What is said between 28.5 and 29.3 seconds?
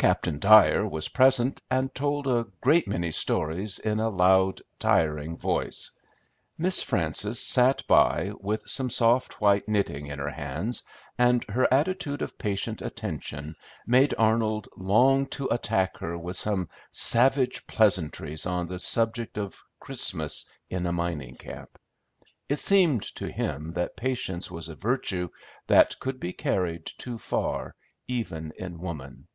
in woman.